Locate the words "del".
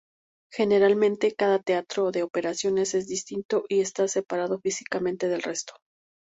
5.27-5.43